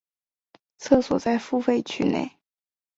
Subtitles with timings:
[0.79, 2.31] 厕所在付费区内。